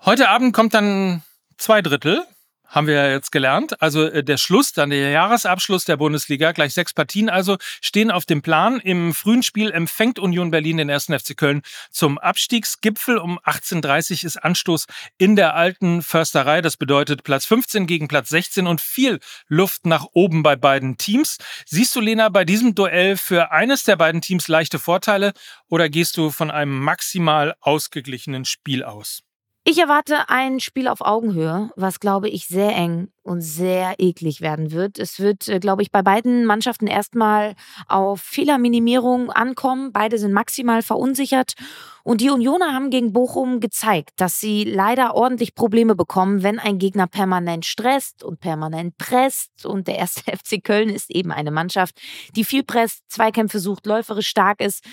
Heute 0.10 0.30
Abend 0.30 0.56
kommt 0.56 0.74
dann 0.74 1.22
zwei 1.60 1.84
Drittel, 1.84 2.24
haben 2.66 2.88
wir 2.88 2.96
ja 2.96 3.12
jetzt 3.12 3.32
gelernt. 3.32 3.80
Also 3.80 4.06
äh, 4.08 4.24
der 4.24 4.38
Schluss, 4.38 4.74
dann 4.74 4.90
der 4.90 5.12
Jahresabschluss 5.12 5.86
der 5.86 5.98
Bundesliga, 5.98 6.52
gleich 6.52 6.74
sechs 6.74 6.96
Partien 6.96 7.30
also, 7.30 7.58
stehen 7.80 8.10
auf 8.10 8.26
dem 8.26 8.42
Plan. 8.42 8.80
Im 8.80 9.14
frühen 9.14 9.44
Spiel 9.44 9.70
empfängt 9.70 10.18
Union 10.18 10.50
Berlin 10.50 10.78
den 10.78 10.90
ersten 10.90 11.14
FC 11.14 11.38
Köln 11.38 11.62
zum 11.92 12.18
Abstiegsgipfel. 12.18 13.20
Um 13.20 13.38
18.30 13.38 14.24
Uhr 14.24 14.26
ist 14.26 14.38
Anstoß 14.38 14.88
in 15.20 15.36
der 15.36 15.54
alten 15.54 16.02
Försterei. 16.02 16.62
Das 16.62 16.76
bedeutet 16.76 17.22
Platz 17.22 17.46
15 17.46 17.86
gegen 17.86 18.08
Platz 18.08 18.30
16 18.30 18.66
und 18.66 18.82
viel 18.82 19.20
Luft 19.48 19.86
nach 19.86 20.08
oben 20.14 20.42
bei 20.42 20.56
beiden 20.56 20.98
Teams. 20.98 21.38
Siehst 21.68 21.96
du, 21.96 22.02
Lena, 22.02 22.30
bei 22.30 22.46
diesem 22.46 22.74
Duell 22.74 23.16
für 23.16 23.52
eines 23.52 23.84
der 23.84 23.96
beiden 23.96 24.22
Teams 24.22 24.48
leichte 24.48 24.80
Vorteile 24.80 25.34
oder 25.68 25.88
gehst 25.88 26.18
du 26.18 26.32
von 26.32 26.50
einem 26.50 26.80
maximal 26.80 27.54
ausgeglichenen 27.62 28.46
Spiel 28.46 28.84
aus? 28.84 29.22
Ich 29.70 29.78
erwarte 29.78 30.30
ein 30.30 30.60
Spiel 30.60 30.88
auf 30.88 31.02
Augenhöhe, 31.02 31.70
was, 31.76 32.00
glaube 32.00 32.28
ich, 32.28 32.48
sehr 32.48 32.76
eng 32.76 33.10
und 33.22 33.42
sehr 33.42 34.00
eklig 34.00 34.42
werden 34.42 34.72
wird. 34.72 34.98
Es 34.98 35.20
wird, 35.20 35.48
äh, 35.48 35.60
glaube 35.60 35.84
ich, 35.84 35.92
bei 35.92 36.02
beiden 36.02 36.44
Mannschaften 36.46 36.88
erstmal 36.88 37.54
auf 37.88 38.20
Fehlerminimierung 38.20 39.30
ankommen. 39.30 39.92
Beide 39.94 40.18
sind 40.18 40.34
maximal 40.34 40.82
verunsichert. 40.82 41.54
Und 42.02 42.20
die 42.22 42.32
Unioner 42.32 42.74
haben 42.74 42.90
gegen 42.90 43.14
Bochum 43.14 43.60
gezeigt, 43.60 44.14
dass 44.16 44.40
sie 44.40 44.64
leider 44.64 45.14
ordentlich 45.14 45.54
Probleme 45.54 45.94
bekommen, 45.94 46.42
wenn 46.42 46.58
ein 46.58 46.80
Gegner 46.80 47.06
permanent 47.06 47.64
stresst 47.64 48.24
und 48.24 48.40
permanent 48.40 48.98
presst. 48.98 49.68
Und 49.68 49.88
der 49.88 50.00
erste 50.00 50.22
FC 50.36 50.64
Köln 50.64 50.90
ist 50.90 51.12
eben 51.12 51.32
eine 51.32 51.52
Mannschaft, 51.52 52.02
die 52.36 52.44
viel 52.44 52.64
presst, 52.64 53.04
Zweikämpfe 53.10 53.60
sucht, 53.60 53.86
läuferisch 53.86 54.30
stark 54.30 54.62
ist. 54.62 54.84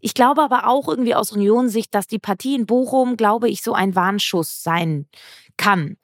Ich 0.00 0.14
glaube 0.14 0.42
aber 0.42 0.66
auch 0.66 0.88
irgendwie 0.88 1.14
aus 1.14 1.32
Union-Sicht, 1.32 1.94
dass 1.94 2.06
die 2.06 2.18
Partie 2.18 2.54
in 2.54 2.66
Bochum, 2.66 3.16
glaube 3.16 3.48
ich, 3.48 3.62
so 3.62 3.72
ein 3.72 3.94
Warnschuss 3.94 4.62
sein 4.62 5.06
kann. 5.56 5.96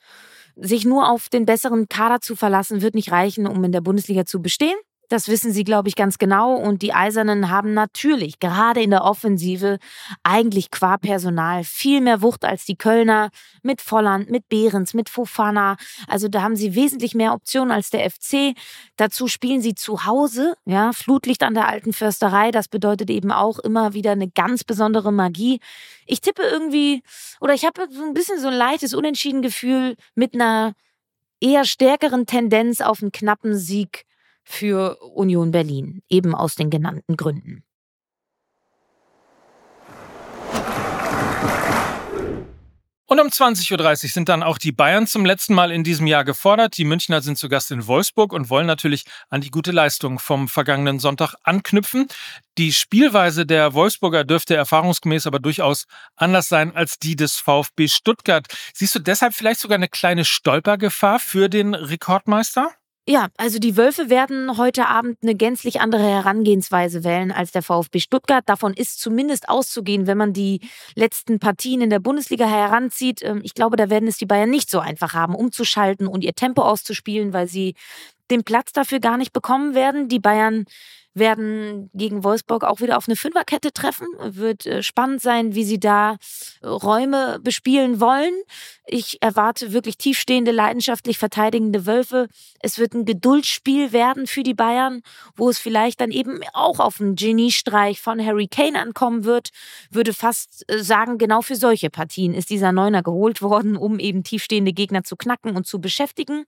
Sich 0.57 0.85
nur 0.85 1.11
auf 1.11 1.29
den 1.29 1.47
besseren 1.47 1.89
Kader 1.89 2.21
zu 2.21 2.37
verlassen, 2.37 2.83
wird 2.83 2.95
nicht 2.95 3.13
reichen, 3.13 3.47
um 3.47 3.63
in 3.65 3.73
der 3.73 3.83
Bundesliga 3.83 4.25
zu 4.25 4.41
bestehen. 4.41 4.77
Das 5.09 5.29
wissen 5.29 5.53
sie, 5.53 5.65
glaube 5.65 5.89
ich, 5.89 5.97
ganz 5.97 6.19
genau. 6.19 6.55
Und 6.55 6.83
die 6.83 6.93
Eisernen 6.93 7.51
haben 7.51 7.75
natürlich 7.75 8.39
gerade 8.39 8.83
in 8.83 8.91
der 8.91 9.05
Offensive 9.05 9.79
eigentlich 10.23 10.71
qua 10.71 10.97
Personal 10.97 11.65
viel 11.65 12.01
mehr 12.01 12.23
Wucht 12.23 12.45
als 12.45 12.65
die 12.65 12.77
Kölner 12.77 13.31
mit 13.63 13.81
Volland, 13.81 14.31
mit 14.31 14.49
Behrens, 14.49 14.95
mit 14.95 15.09
Fofana. 15.09 15.77
Also 16.09 16.29
da 16.29 16.43
haben 16.43 16.57
sie 16.57 16.75
wesentlich 16.75 17.15
mehr 17.15 17.33
Optionen 17.33 17.71
als 17.71 17.91
der 17.91 18.09
FC. 18.11 18.57
Dazu 18.97 19.29
spielen 19.29 19.61
sie 19.61 19.75
zu 19.75 20.07
Hause, 20.07 20.57
ja, 20.65 20.93
Flutlicht 20.93 21.43
an 21.43 21.55
der 21.55 21.69
alten 21.69 21.93
Försterei. 21.93 22.51
Das 22.51 22.69
bedeutet 22.69 23.11
eben 23.11 23.31
auch 23.31 23.59
immer 23.59 23.95
wieder 23.95 24.13
eine 24.13 24.29
ganz 24.29 24.65
besondere 24.65 25.13
Magie. 25.13 25.61
Ich 26.07 26.21
tippe 26.21 26.43
irgendwie, 26.43 27.03
oder 27.41 27.55
ich 27.55 27.65
habe 27.65 27.87
so 27.91 28.03
ein 28.03 28.15
bisschen 28.15 28.41
so 28.41 28.49
ein 28.49 28.55
leichtes 28.55 28.95
Unentschieden-Gefühl 28.95 29.97
mit 30.15 30.35
einer 30.35 30.75
eher 31.41 31.65
stärkeren 31.65 32.27
Tendenz 32.27 32.81
auf 32.81 33.03
einen 33.03 33.13
knappen 33.13 33.57
Sieg 33.57 34.06
für 34.47 34.97
Union 35.01 35.51
Berlin, 35.51 36.03
eben 36.09 36.35
aus 36.35 36.55
den 36.55 36.71
genannten 36.71 37.17
Gründen. 37.17 37.65
Und 43.09 43.21
um 43.21 43.29
20.30 43.29 44.05
Uhr 44.05 44.11
sind 44.11 44.29
dann 44.29 44.43
auch 44.43 44.59
die 44.59 44.73
Bayern 44.73 45.07
zum 45.07 45.25
letzten 45.25 45.55
Mal 45.55 45.71
in 45.71 45.85
diesem 45.85 46.09
Jahr 46.09 46.25
gefordert. 46.25 46.77
Die 46.77 46.85
Münchner 46.85 47.23
sind 47.23 47.39
zu 47.39 47.49
Gast 47.49 47.71
in 47.71 47.87
Wolfsburg 47.87 48.33
und 48.33 48.51
wollen 48.51 48.67
natürlich 48.67 49.05
an 49.31 49.41
die 49.41 49.53
gute 49.53 49.71
Leistung 49.71 50.19
vom 50.19 50.49
vergangenen 50.49 50.99
Sonntag 50.99 51.35
anknüpfen. 51.45 52.09
Die 52.59 52.73
Spielweise 52.73 53.47
der 53.47 53.75
Wolfsburger 53.75 54.25
dürfte 54.25 54.57
erfahrungsgemäß 54.57 55.29
aber 55.29 55.39
durchaus 55.39 55.87
anders 56.17 56.49
sein 56.49 56.75
als 56.75 56.99
die 56.99 57.15
des 57.15 57.37
VfB 57.37 57.87
Stuttgart. 57.87 58.49
Siehst 58.75 58.97
du 58.97 58.99
deshalb 58.99 59.35
vielleicht 59.35 59.61
sogar 59.61 59.77
eine 59.77 59.89
kleine 59.89 60.25
Stolpergefahr 60.25 61.21
für 61.21 61.49
den 61.49 61.75
Rekordmeister? 61.75 62.71
Ja, 63.09 63.29
also 63.37 63.61
die 63.61 63.77
Wölfe 63.77 64.11
werden 64.11 64.59
heute 64.59 64.89
Abend 64.89 65.19
eine 65.23 65.37
gänzlich 65.37 65.81
andere 65.81 66.03
Herangehensweise 66.03 67.05
wählen 67.05 67.31
als 67.31 67.53
der 67.53 67.63
VfB 67.63 68.01
Stuttgart. 68.01 68.43
Davon 68.49 68.75
ist 68.75 69.01
zumindest 69.01 69.49
auszugehen, 69.49 70.09
wenn 70.09 70.19
man 70.19 70.33
die 70.33 70.61
letzten 70.97 71.39
Partien 71.39 71.83
in 71.83 71.91
der 71.91 72.01
Bundesliga 72.01 72.47
heranzieht. 72.47 73.23
Ähm, 73.23 73.43
ich 73.45 73.55
glaube, 73.55 73.77
da 73.77 73.91
werden 73.91 74.09
es 74.09 74.17
die 74.19 74.27
Bayern 74.27 74.51
nicht 74.51 74.69
so 74.69 74.81
einfach 74.81 75.15
haben, 75.15 75.37
umzuschalten 75.37 76.09
und 76.09 76.25
ihr 76.25 76.35
Tempo 76.35 76.63
auszuspielen, 76.63 77.33
weil 77.33 77.47
sie 77.47 77.77
den 78.31 78.45
Platz 78.45 78.73
dafür 78.73 79.01
gar 79.01 79.17
nicht 79.17 79.33
bekommen 79.33 79.75
werden. 79.75 80.09
Die 80.09 80.21
Bayern 80.21 80.65
werden 81.17 81.91
gegen 81.95 82.25
Wolfsburg 82.25 82.63
auch 82.63 82.81
wieder 82.81 82.99
auf 82.99 83.09
eine 83.09 83.17
Fünferkette 83.17 83.73
treffen. 83.73 84.07
Wird 84.21 84.67
äh, 84.67 84.83
spannend 84.83 85.23
sein, 85.23 85.55
wie 85.55 85.65
sie 85.65 85.81
da 85.81 86.19
äh, 86.61 86.67
Räume 86.67 87.39
bespielen 87.43 88.01
wollen. 88.01 88.35
Ich 88.87 89.21
erwarte 89.23 89.73
wirklich 89.73 89.97
tiefstehende, 89.97 90.53
leidenschaftlich 90.53 91.19
verteidigende 91.19 91.87
Wölfe. 91.87 92.29
Es 92.61 92.79
wird 92.79 92.95
ein 92.95 93.05
Geduldsspiel 93.05 93.93
werden 93.93 94.27
für 94.27 94.43
die 94.43 94.55
Bayern, 94.55 95.01
wo 95.35 95.49
es 95.49 95.59
vielleicht 95.59 96.01
dann 96.01 96.11
eben 96.11 96.41
auch 96.53 96.79
auf 96.79 97.01
einen 97.01 97.17
Geniestreich 97.17 98.01
von 98.01 98.25
Harry 98.25 98.47
Kane 98.47 98.79
ankommen 98.79 99.25
wird. 99.25 99.49
Würde 99.91 100.13
fast 100.13 100.65
äh, 100.71 100.83
sagen, 100.83 101.17
genau 101.17 101.41
für 101.41 101.57
solche 101.57 101.89
Partien 101.89 102.35
ist 102.35 102.51
dieser 102.51 102.73
Neuner 102.73 103.03
geholt 103.03 103.41
worden, 103.41 103.77
um 103.79 103.99
eben 103.99 104.23
tiefstehende 104.23 104.75
Gegner 104.75 105.03
zu 105.03 105.17
knacken 105.17 105.57
und 105.57 105.67
zu 105.67 105.81
beschäftigen. 105.81 106.45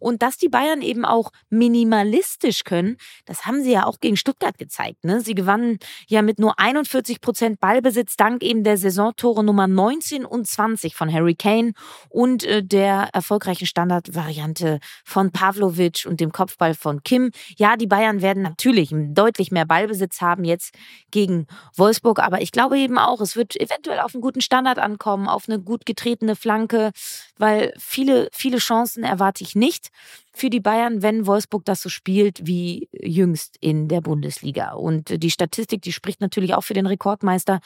Und 0.00 0.22
dass 0.22 0.38
die 0.38 0.48
Bayern 0.48 0.80
eben 0.80 1.04
auch 1.04 1.15
minimalistisch 1.50 2.64
können, 2.64 2.96
das 3.24 3.46
haben 3.46 3.62
sie 3.62 3.72
ja 3.72 3.86
auch 3.86 4.00
gegen 4.00 4.16
Stuttgart 4.16 4.58
gezeigt. 4.58 5.04
Ne? 5.04 5.20
Sie 5.20 5.34
gewannen 5.34 5.78
ja 6.08 6.22
mit 6.22 6.38
nur 6.38 6.58
41 6.58 7.20
Prozent 7.20 7.60
Ballbesitz 7.60 8.16
dank 8.16 8.42
eben 8.42 8.64
der 8.64 8.76
Saisontore 8.76 9.44
Nummer 9.44 9.66
19 9.66 10.24
und 10.24 10.46
20 10.46 10.94
von 10.94 11.12
Harry 11.12 11.34
Kane 11.34 11.72
und 12.08 12.44
äh, 12.44 12.62
der 12.62 13.10
erfolgreichen 13.12 13.66
Standardvariante 13.66 14.80
von 15.04 15.32
Pavlovic 15.32 16.06
und 16.06 16.20
dem 16.20 16.32
Kopfball 16.32 16.74
von 16.74 17.02
Kim. 17.02 17.30
Ja, 17.56 17.76
die 17.76 17.86
Bayern 17.86 18.22
werden 18.22 18.42
natürlich 18.42 18.90
deutlich 18.92 19.50
mehr 19.50 19.66
Ballbesitz 19.66 20.20
haben 20.20 20.44
jetzt 20.44 20.74
gegen 21.10 21.46
Wolfsburg, 21.74 22.18
aber 22.18 22.40
ich 22.40 22.52
glaube 22.52 22.78
eben 22.78 22.98
auch, 22.98 23.20
es 23.20 23.36
wird 23.36 23.56
eventuell 23.56 24.00
auf 24.00 24.14
einen 24.14 24.22
guten 24.22 24.40
Standard 24.40 24.78
ankommen, 24.78 25.28
auf 25.28 25.48
eine 25.48 25.60
gut 25.60 25.86
getretene 25.86 26.36
Flanke, 26.36 26.90
weil 27.38 27.72
viele, 27.78 28.28
viele 28.32 28.58
Chancen 28.58 29.04
erwarte 29.04 29.44
ich 29.44 29.54
nicht 29.54 29.90
für 30.36 30.50
die 30.50 30.60
Bayern, 30.60 31.00
wenn 31.00 31.26
Wolfsburg 31.26 31.64
das 31.64 31.80
so 31.80 31.88
spielt 31.88 32.46
wie 32.46 32.90
jüngst 32.92 33.56
in 33.60 33.88
der 33.88 34.02
Bundesliga. 34.02 34.74
Und 34.74 35.22
die 35.22 35.30
Statistik, 35.30 35.80
die 35.80 35.92
spricht 35.92 36.20
natürlich 36.20 36.54
auch 36.54 36.60
für 36.60 36.74
den 36.74 36.86
Rekordmeister. 36.86 37.60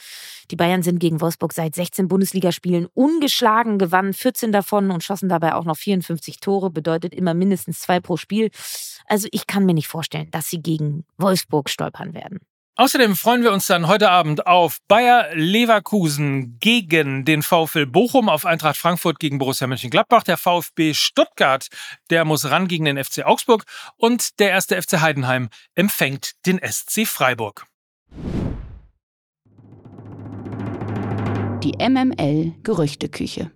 Die 0.53 0.57
Bayern 0.57 0.85
sind 0.85 1.01
gegen 1.01 1.21
Wolfsburg 1.21 1.53
seit 1.53 1.75
16 1.75 2.07
Bundesligaspielen 2.07 2.87
ungeschlagen, 2.95 3.79
gewannen 3.79 4.15
14 4.15 4.53
davon 4.53 4.93
und 4.93 5.03
schossen 5.03 5.29
dabei 5.29 5.55
auch 5.55 5.65
noch 5.65 5.77
54 5.77 6.39
Tore, 6.39 6.71
bedeutet 6.71 7.13
immer 7.13 7.35
mindestens 7.35 7.81
zwei 7.81 7.99
pro 7.99 8.17
Spiel. 8.17 8.51
Also 9.07 9.27
ich 9.33 9.49
kann 9.49 9.67
mir 9.67 9.75
nicht 9.75 9.89
vorstellen, 9.89 10.31
dass 10.31 10.49
sie 10.49 10.63
gegen 10.63 11.05
Wolfsburg 11.19 11.69
stolpern 11.69 12.15
werden. 12.15 12.39
Außerdem 12.77 13.15
freuen 13.15 13.43
wir 13.43 13.53
uns 13.53 13.67
dann 13.67 13.89
heute 13.89 14.11
Abend 14.11 14.47
auf 14.47 14.79
Bayer 14.89 15.35
Leverkusen 15.35 16.59
gegen 16.61 17.25
den 17.25 17.43
VfL 17.43 17.85
Bochum, 17.85 18.29
auf 18.29 18.47
Eintracht 18.47 18.77
Frankfurt 18.77 19.19
gegen 19.19 19.39
Borussia 19.39 19.67
Mönchengladbach, 19.67 20.23
der 20.23 20.37
VfB 20.37 20.95
Stuttgart, 20.95 21.69
der 22.09 22.25
muss 22.25 22.51
ran 22.51 22.69
gegen 22.69 22.87
den 22.87 23.03
FC 23.03 23.25
Augsburg 23.25 23.65
und 23.97 24.39
der 24.39 24.51
erste 24.51 24.81
FC 24.81 25.01
Heidenheim 25.01 25.51
empfängt 25.75 26.33
den 26.47 26.59
SC 26.59 27.07
Freiburg. 27.07 27.67
Die 31.63 31.77
MML 31.79 32.55
Gerüchteküche. 32.63 33.51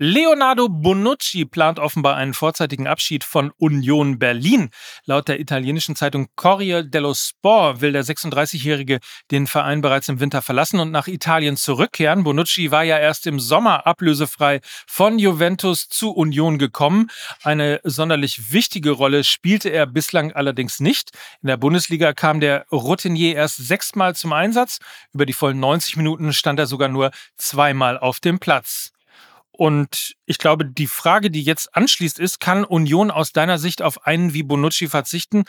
Leonardo 0.00 0.68
Bonucci 0.68 1.44
plant 1.44 1.78
offenbar 1.78 2.16
einen 2.16 2.34
vorzeitigen 2.34 2.88
Abschied 2.88 3.22
von 3.22 3.52
Union 3.58 4.18
Berlin. 4.18 4.70
Laut 5.04 5.28
der 5.28 5.38
italienischen 5.38 5.94
Zeitung 5.94 6.26
Corriere 6.34 6.84
dello 6.84 7.14
Sport 7.14 7.80
will 7.80 7.92
der 7.92 8.04
36-Jährige 8.04 8.98
den 9.30 9.46
Verein 9.46 9.82
bereits 9.82 10.08
im 10.08 10.18
Winter 10.18 10.42
verlassen 10.42 10.80
und 10.80 10.90
nach 10.90 11.06
Italien 11.06 11.56
zurückkehren. 11.56 12.24
Bonucci 12.24 12.72
war 12.72 12.82
ja 12.82 12.98
erst 12.98 13.28
im 13.28 13.38
Sommer 13.38 13.86
ablösefrei 13.86 14.62
von 14.88 15.20
Juventus 15.20 15.88
zu 15.88 16.10
Union 16.10 16.58
gekommen. 16.58 17.08
Eine 17.44 17.80
sonderlich 17.84 18.52
wichtige 18.52 18.90
Rolle 18.90 19.22
spielte 19.22 19.68
er 19.68 19.86
bislang 19.86 20.32
allerdings 20.32 20.80
nicht. 20.80 21.10
In 21.40 21.46
der 21.46 21.56
Bundesliga 21.56 22.14
kam 22.14 22.40
der 22.40 22.66
Routinier 22.72 23.36
erst 23.36 23.58
sechsmal 23.58 24.16
zum 24.16 24.32
Einsatz. 24.32 24.78
Über 25.12 25.24
die 25.24 25.32
vollen 25.34 25.60
90 25.60 25.96
Minuten 25.96 26.32
stand 26.32 26.58
er 26.58 26.66
sogar 26.66 26.88
nur 26.88 27.12
zweimal 27.36 27.96
auf 27.96 28.18
dem 28.18 28.40
Platz. 28.40 28.93
Und 29.56 30.16
ich 30.26 30.38
glaube, 30.38 30.64
die 30.66 30.88
Frage, 30.88 31.30
die 31.30 31.42
jetzt 31.42 31.76
anschließt, 31.76 32.18
ist, 32.18 32.40
kann 32.40 32.64
Union 32.64 33.12
aus 33.12 33.32
deiner 33.32 33.58
Sicht 33.58 33.82
auf 33.82 34.04
einen 34.04 34.34
wie 34.34 34.42
Bonucci 34.42 34.88
verzichten? 34.88 35.44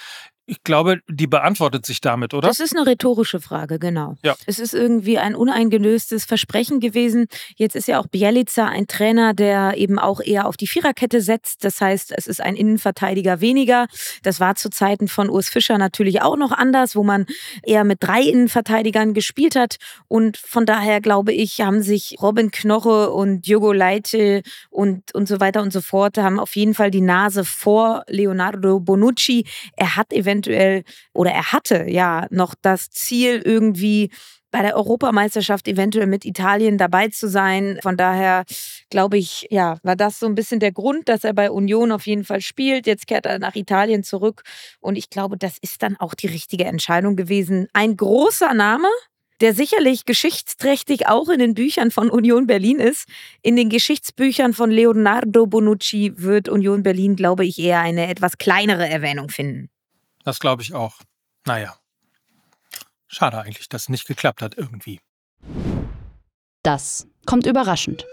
Ich 0.48 0.64
glaube, 0.64 1.00
die 1.08 1.25
beantwortet 1.25 1.88
sich 1.88 2.02
damit, 2.02 2.36
oder? 2.36 2.48
Das 2.48 2.60
ist 2.60 2.75
eine 2.75 2.86
rhetorische 2.86 3.40
Frage, 3.40 3.80
genau. 3.80 4.16
Ja. 4.24 4.36
Es 4.46 4.60
ist 4.60 4.75
irgendwie 4.75 5.18
ein 5.18 5.34
uneingelöstes 5.34 6.25
Versprechen 6.25 6.80
gewesen. 6.80 7.25
Jetzt 7.56 7.75
ist 7.75 7.88
ja 7.88 8.00
auch 8.00 8.06
Bielica 8.06 8.68
ein 8.68 8.86
Trainer, 8.86 9.34
der 9.34 9.75
eben 9.78 9.98
auch 9.98 10.22
eher 10.22 10.46
auf 10.46 10.56
die 10.56 10.68
Viererkette 10.68 11.22
setzt. 11.22 11.64
Das 11.64 11.82
heißt, 11.82 12.14
es 12.16 12.28
ist 12.28 12.42
ein 12.42 12.56
Innenverteidiger 12.56 13.42
weniger. 13.42 13.88
Das 14.22 14.40
war 14.40 14.54
zu 14.54 14.70
Zeiten 14.70 15.08
von 15.08 15.32
Urs 15.32 15.50
Fischer 15.50 15.80
natürlich 15.80 16.22
auch 16.22 16.38
noch 16.38 16.52
anders, 16.52 16.96
wo 16.96 17.04
man 17.04 17.25
eher 17.64 17.84
mit 17.84 18.04
drei 18.04 18.22
Innenverteidigern 18.22 19.16
gespielt 19.16 19.56
hat. 19.56 19.78
Und 20.08 20.38
von 20.38 20.68
daher 20.68 21.02
glaube 21.02 21.34
ich, 21.34 21.62
haben 21.62 21.82
sich 21.82 22.18
Robin 22.22 22.52
Knoche 22.52 23.10
und 23.10 23.48
Diogo 23.48 23.74
Leite 23.74 24.44
und, 24.70 25.16
und 25.16 25.28
so 25.28 25.40
weiter 25.40 25.64
und 25.64 25.74
so 25.74 25.82
fort, 25.82 26.20
haben 26.20 26.40
auf 26.40 26.56
jeden 26.56 26.75
Fall 26.75 26.92
die 26.92 27.02
Nase 27.02 27.44
vor 27.46 28.04
Leonardo 28.08 28.80
Bonucci. 28.80 29.48
Er 29.75 29.96
hat 29.96 30.14
eventuell 30.14 30.35
eventuell 30.36 30.84
oder 31.13 31.32
er 31.32 31.51
hatte 31.51 31.89
ja 31.89 32.27
noch 32.30 32.56
das 32.62 32.89
Ziel 32.89 33.42
irgendwie 33.44 34.10
bei 34.51 34.62
der 34.62 34.77
Europameisterschaft 34.77 35.68
eventuell 35.68 36.08
mit 36.08 36.24
Italien 36.24 36.77
dabei 36.77 37.10
zu 37.10 37.27
sein. 37.27 37.77
Von 37.82 37.98
daher 37.98 38.46
glaube 38.89 39.18
ich, 39.18 39.48
ja, 39.50 39.77
war 39.84 39.98
das 39.98 40.20
so 40.20 40.27
ein 40.27 40.36
bisschen 40.36 40.62
der 40.62 40.72
Grund, 40.72 41.10
dass 41.10 41.25
er 41.25 41.34
bei 41.34 41.51
Union 41.51 41.92
auf 41.92 42.08
jeden 42.08 42.24
Fall 42.24 42.39
spielt. 42.39 42.88
Jetzt 42.88 43.08
kehrt 43.08 43.25
er 43.25 43.39
nach 43.39 43.56
Italien 43.56 44.04
zurück 44.04 44.44
und 44.80 44.98
ich 44.98 45.10
glaube, 45.10 45.38
das 45.38 45.58
ist 45.62 45.84
dann 45.84 45.98
auch 45.98 46.13
die 46.13 46.27
richtige 46.27 46.65
Entscheidung 46.65 47.18
gewesen. 47.18 47.68
Ein 47.74 47.98
großer 47.98 48.54
Name, 48.54 48.88
der 49.42 49.54
sicherlich 49.54 50.06
geschichtsträchtig 50.06 51.08
auch 51.08 51.27
in 51.27 51.39
den 51.39 51.54
Büchern 51.54 51.92
von 51.92 52.10
Union 52.10 52.48
Berlin 52.48 52.80
ist. 52.80 53.10
In 53.42 53.56
den 53.58 53.70
Geschichtsbüchern 53.70 54.54
von 54.54 54.72
Leonardo 54.72 55.48
Bonucci 55.48 56.13
wird 56.15 56.48
Union 56.48 56.84
Berlin, 56.84 57.18
glaube 57.18 57.46
ich, 57.46 57.60
eher 57.60 57.82
eine 57.82 58.08
etwas 58.08 58.38
kleinere 58.38 58.88
Erwähnung 58.88 59.30
finden. 59.30 59.70
Das 60.25 60.39
glaube 60.39 60.63
ich 60.63 60.74
auch. 60.74 60.98
Naja. 61.46 61.77
Schade 63.08 63.39
eigentlich, 63.39 63.70
dass 63.70 63.84
es 63.84 63.89
nicht 63.89 64.08
geklappt 64.08 64.41
hat 64.41 64.58
irgendwie. 64.58 65.00
Das 66.63 67.08
kommt 67.25 67.46
überraschend. 67.46 68.05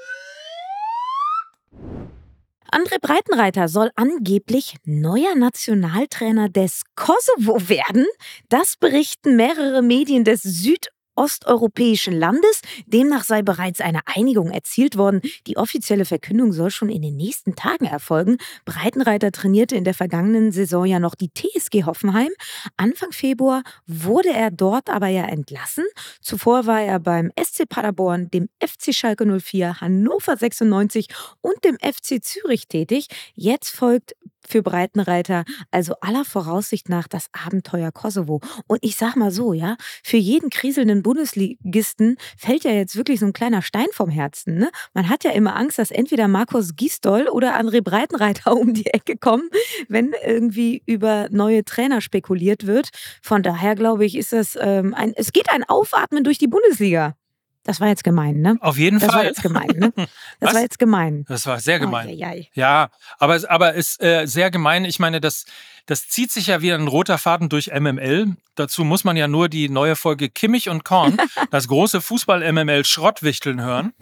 André 2.70 2.98
Breitenreiter 3.00 3.68
soll 3.68 3.90
angeblich 3.96 4.76
neuer 4.84 5.34
Nationaltrainer 5.34 6.48
des 6.48 6.82
Kosovo 6.94 7.68
werden. 7.68 8.06
Das 8.48 8.76
berichten 8.76 9.36
mehrere 9.36 9.82
Medien 9.82 10.24
des 10.24 10.42
Süd- 10.42 10.88
osteuropäischen 11.14 12.18
Landes. 12.18 12.60
Demnach 12.86 13.24
sei 13.24 13.42
bereits 13.42 13.80
eine 13.80 14.00
Einigung 14.06 14.50
erzielt 14.50 14.96
worden. 14.96 15.20
Die 15.46 15.56
offizielle 15.56 16.04
Verkündung 16.04 16.52
soll 16.52 16.70
schon 16.70 16.88
in 16.88 17.02
den 17.02 17.16
nächsten 17.16 17.54
Tagen 17.54 17.84
erfolgen. 17.84 18.38
Breitenreiter 18.64 19.32
trainierte 19.32 19.76
in 19.76 19.84
der 19.84 19.94
vergangenen 19.94 20.52
Saison 20.52 20.84
ja 20.84 20.98
noch 20.98 21.14
die 21.14 21.30
TSG 21.32 21.84
Hoffenheim. 21.84 22.30
Anfang 22.76 23.12
Februar 23.12 23.62
wurde 23.86 24.30
er 24.30 24.50
dort 24.50 24.90
aber 24.90 25.08
ja 25.08 25.24
entlassen. 25.24 25.84
Zuvor 26.20 26.66
war 26.66 26.82
er 26.82 26.98
beim 27.00 27.30
SC 27.40 27.68
Paderborn, 27.68 28.30
dem 28.30 28.48
FC 28.60 28.94
Schalke 28.94 29.26
04, 29.26 29.80
Hannover 29.80 30.36
96 30.36 31.08
und 31.40 31.64
dem 31.64 31.76
FC 31.76 32.22
Zürich 32.22 32.68
tätig. 32.68 33.08
Jetzt 33.34 33.70
folgt 33.70 34.14
für 34.48 34.62
Breitenreiter, 34.62 35.44
also 35.70 35.94
aller 36.00 36.24
Voraussicht 36.24 36.88
nach 36.88 37.08
das 37.08 37.26
Abenteuer 37.32 37.92
Kosovo. 37.92 38.40
Und 38.66 38.78
ich 38.82 38.96
sag 38.96 39.16
mal 39.16 39.30
so, 39.30 39.52
ja, 39.52 39.76
für 40.02 40.16
jeden 40.16 40.50
kriselnden 40.50 41.02
Bundesligisten 41.02 42.16
fällt 42.36 42.64
ja 42.64 42.72
jetzt 42.72 42.96
wirklich 42.96 43.20
so 43.20 43.26
ein 43.26 43.32
kleiner 43.32 43.62
Stein 43.62 43.86
vom 43.92 44.10
Herzen. 44.10 44.58
Ne? 44.58 44.70
Man 44.94 45.08
hat 45.08 45.24
ja 45.24 45.30
immer 45.30 45.56
Angst, 45.56 45.78
dass 45.78 45.90
entweder 45.90 46.28
Markus 46.28 46.76
Gisdol 46.76 47.28
oder 47.28 47.58
André 47.58 47.82
Breitenreiter 47.82 48.56
um 48.56 48.74
die 48.74 48.86
Ecke 48.86 49.16
kommen, 49.16 49.48
wenn 49.88 50.14
irgendwie 50.24 50.82
über 50.86 51.28
neue 51.30 51.64
Trainer 51.64 52.00
spekuliert 52.00 52.66
wird. 52.66 52.90
Von 53.22 53.42
daher 53.42 53.74
glaube 53.74 54.04
ich, 54.04 54.16
ist 54.16 54.32
das 54.32 54.58
ähm, 54.60 54.94
ein, 54.94 55.12
es 55.16 55.32
geht 55.32 55.50
ein 55.50 55.64
Aufatmen 55.64 56.24
durch 56.24 56.38
die 56.38 56.48
Bundesliga. 56.48 57.14
Das 57.64 57.80
war 57.80 57.88
jetzt 57.88 58.02
gemein, 58.02 58.40
ne? 58.40 58.56
Auf 58.60 58.76
jeden 58.76 58.98
das 58.98 59.12
Fall. 59.12 59.28
Das 59.28 59.42
war 59.42 59.58
jetzt 59.60 59.66
gemein, 59.68 59.78
ne? 59.78 59.92
Das 60.40 60.48
Was? 60.48 60.54
war 60.54 60.60
jetzt 60.62 60.78
gemein. 60.80 61.24
Das 61.28 61.46
war 61.46 61.60
sehr 61.60 61.78
gemein. 61.78 62.08
Oh, 62.08 62.10
ja, 62.12 62.32
ja. 62.32 62.44
Ja, 62.54 62.90
aber, 63.18 63.36
es- 63.36 63.44
aber 63.44 63.74
ist 63.74 64.02
äh, 64.02 64.26
sehr 64.26 64.50
gemein. 64.50 64.84
Ich 64.84 64.98
meine, 64.98 65.20
das, 65.20 65.44
das 65.86 66.08
zieht 66.08 66.32
sich 66.32 66.48
ja 66.48 66.60
wie 66.60 66.72
ein 66.72 66.88
roter 66.88 67.18
Faden 67.18 67.48
durch 67.48 67.68
MML. 67.72 68.36
Dazu 68.56 68.82
muss 68.84 69.04
man 69.04 69.16
ja 69.16 69.28
nur 69.28 69.48
die 69.48 69.68
neue 69.68 69.94
Folge 69.94 70.28
Kimmich 70.28 70.68
und 70.68 70.84
Korn, 70.84 71.16
das 71.52 71.68
große 71.68 72.00
Fußball-MML 72.00 72.84
Schrottwichteln 72.84 73.60
hören. 73.62 73.92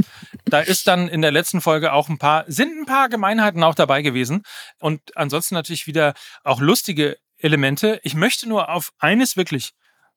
Da 0.47 0.61
ist 0.61 0.87
dann 0.87 1.09
in 1.09 1.21
der 1.21 1.31
letzten 1.31 1.61
Folge 1.61 1.93
auch 1.93 2.09
ein 2.09 2.17
paar, 2.19 2.45
sind 2.49 2.71
ein 2.81 2.87
paar 2.87 3.11
Gemeinheiten 3.11 3.63
auch 3.63 3.75
dabei 3.75 4.01
gewesen. 4.01 4.43
Und 4.79 5.17
ansonsten 5.17 5.55
natürlich 5.55 5.87
wieder 5.87 6.15
auch 6.45 6.61
lustige 6.61 7.19
Elemente. 7.37 8.01
Ich 8.05 8.15
möchte 8.15 8.49
nur 8.49 8.71
auf 8.71 8.93
eines 8.99 9.37
wirklich, 9.37 9.73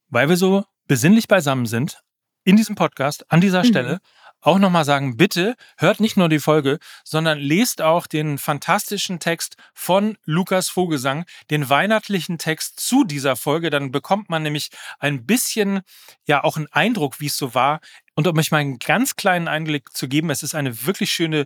weil 0.09 0.29
wir 0.29 0.38
so 0.38 0.63
besinnlich 0.88 1.27
beisammen 1.27 1.65
sind, 1.65 2.00
in 2.43 2.55
diesem 2.55 2.75
Podcast, 2.75 3.29
an 3.31 3.41
dieser 3.41 3.63
Mhm. 3.63 3.67
Stelle, 3.67 4.00
auch 4.41 4.59
nochmal 4.59 4.83
sagen, 4.83 5.15
bitte 5.15 5.55
hört 5.77 6.01
nicht 6.01 6.17
nur 6.17 6.27
die 6.27 6.39
Folge, 6.39 6.79
sondern 7.05 7.39
lest 7.39 7.81
auch 7.81 8.07
den 8.07 8.38
fantastischen 8.38 9.19
Text 9.19 9.55
von 9.73 10.17
Lukas 10.25 10.67
Vogelsang, 10.67 11.23
den 11.50 11.69
weihnachtlichen 11.69 12.38
Text 12.38 12.81
zu 12.81 13.05
dieser 13.05 13.38
Folge. 13.38 13.69
Dann 13.69 13.91
bekommt 13.91 14.29
man 14.29 14.43
nämlich 14.43 14.69
ein 15.00 15.25
bisschen, 15.25 15.79
ja, 16.27 16.43
auch 16.43 16.57
einen 16.57 16.67
Eindruck, 16.71 17.21
wie 17.21 17.27
es 17.27 17.38
so 17.38 17.55
war. 17.55 17.79
Und 18.15 18.27
um 18.27 18.38
euch 18.38 18.51
mal 18.51 18.57
einen 18.57 18.79
ganz 18.79 19.15
kleinen 19.15 19.47
Einblick 19.47 19.95
zu 19.95 20.09
geben, 20.09 20.29
es 20.29 20.43
ist 20.43 20.55
eine 20.55 20.85
wirklich 20.85 21.12
schöne 21.13 21.45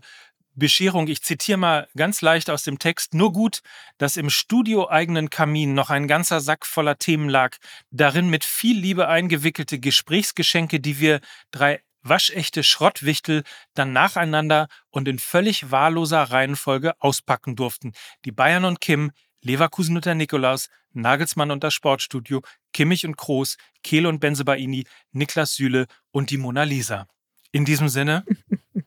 Bescherung. 0.58 1.08
Ich 1.08 1.22
zitiere 1.24 1.58
mal 1.58 1.88
ganz 1.96 2.22
leicht 2.22 2.50
aus 2.50 2.64
dem 2.64 2.80
Text. 2.80 3.14
Nur 3.14 3.32
gut, 3.32 3.62
dass 3.98 4.18
im 4.18 4.30
studioeigenen 4.30 5.30
Kamin 5.30 5.74
noch 5.74 5.90
ein 5.90 6.08
ganzer 6.08 6.42
Sack 6.42 6.66
voller 6.66 6.98
Themen 6.98 7.30
lag. 7.30 7.56
Darin 7.92 8.30
mit 8.30 8.44
viel 8.44 8.78
Liebe 8.78 9.08
eingewickelte 9.08 9.80
Gesprächsgeschenke, 9.80 10.80
die 10.80 11.00
wir 11.00 11.22
drei 11.52 11.82
waschechte 12.02 12.64
Schrottwichtel 12.64 13.44
dann 13.74 13.94
nacheinander 13.94 14.68
und 14.90 15.08
in 15.08 15.20
völlig 15.20 15.72
wahlloser 15.72 16.24
Reihenfolge 16.24 16.94
auspacken 17.00 17.56
durften. 17.56 17.94
Die 18.26 18.32
Bayern 18.32 18.66
und 18.66 18.82
Kim, 18.82 19.12
Leverkusen 19.42 19.96
und 19.96 20.06
der 20.06 20.16
Nikolaus, 20.16 20.70
Nagelsmann 20.94 21.52
und 21.52 21.64
das 21.64 21.74
Sportstudio, 21.74 22.42
Kimmich 22.74 23.06
und 23.06 23.18
Kroos, 23.18 23.58
Kehl 23.84 24.08
und 24.08 24.20
Benzebaini, 24.20 24.86
Niklas 25.12 25.56
Süle 25.56 25.88
und 26.12 26.32
die 26.32 26.38
Mona 26.38 26.64
Lisa. 26.64 27.08
In 27.52 27.66
diesem 27.66 27.90
Sinne, 27.90 28.26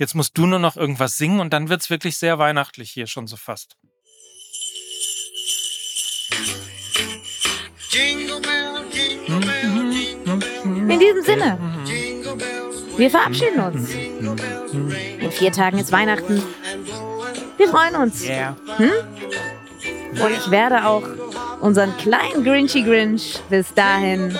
jetzt 0.00 0.14
musst 0.14 0.36
du 0.36 0.46
nur 0.46 0.58
noch 0.58 0.76
irgendwas 0.76 1.16
singen 1.16 1.38
und 1.40 1.52
dann 1.52 1.68
wird's 1.68 1.90
wirklich 1.90 2.16
sehr 2.16 2.38
weihnachtlich 2.38 2.90
hier 2.90 3.06
schon 3.06 3.26
so 3.26 3.36
fast. 3.36 3.76
In 10.88 10.98
diesem 10.98 11.22
Sinne, 11.22 11.58
wir 12.96 13.10
verabschieden 13.10 13.60
uns. 13.60 13.90
In 13.90 15.30
vier 15.32 15.52
Tagen 15.52 15.78
ist 15.78 15.92
Weihnachten. 15.92 16.42
Wir 17.58 17.68
freuen 17.68 17.94
uns. 17.96 18.24
Yeah. 18.24 18.56
Und 18.78 20.32
ich 20.32 20.50
werde 20.50 20.86
auch 20.86 21.02
unseren 21.60 21.94
kleinen 21.98 22.42
Grinchy 22.42 22.82
Grinch 22.82 23.38
bis 23.50 23.74
dahin 23.74 24.36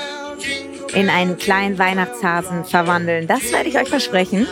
in 0.95 1.11
einen 1.11 1.37
kleinen 1.37 1.79
Weihnachtshasen 1.79 2.65
verwandeln. 2.65 3.27
Das 3.27 3.53
werde 3.53 3.69
ich 3.69 3.79
euch 3.79 3.89
versprechen. 3.89 4.47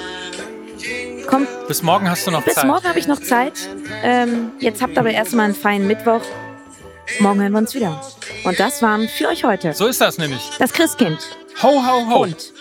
Kommt, 1.28 1.48
Bis 1.68 1.82
morgen 1.82 2.08
hast 2.08 2.26
du 2.26 2.30
noch 2.30 2.42
bis 2.42 2.54
Zeit. 2.54 2.64
morgen 2.66 2.88
habe 2.88 2.98
ich 2.98 3.06
noch 3.06 3.20
Zeit. 3.20 3.52
Ähm, 4.02 4.50
jetzt 4.60 4.80
habt 4.82 4.96
aber 4.96 5.10
erstmal 5.10 5.44
einen 5.46 5.54
feinen 5.54 5.86
Mittwoch. 5.86 6.22
Morgen 7.20 7.40
hören 7.40 7.52
wir 7.52 7.58
uns 7.58 7.74
wieder. 7.74 8.00
Und 8.44 8.58
das 8.58 8.80
waren 8.82 9.08
für 9.08 9.28
euch 9.28 9.44
heute 9.44 9.72
So 9.74 9.86
ist 9.86 10.00
das 10.00 10.16
nämlich. 10.18 10.40
das 10.58 10.72
Christkind 10.72 11.18
Ho, 11.62 11.68
ho, 11.84 12.08
ho. 12.08 12.22
und 12.22 12.52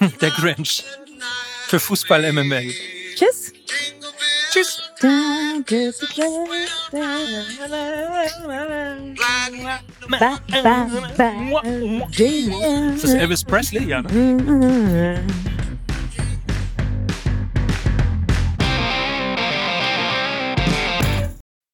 Der 0.20 0.30
Grinch. 0.30 0.84
Für 1.66 1.80
Fußball 1.80 2.32
MML. 2.32 2.72
tschüss. 3.16 3.52
Tschüss. 4.52 4.80
Ist 12.94 13.04
das 13.04 13.14
Elvis 13.14 13.44
Presley? 13.44 13.84
Ja, 13.88 14.02
ne? 14.02 15.20